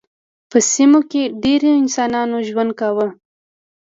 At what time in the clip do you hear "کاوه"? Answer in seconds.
2.79-3.07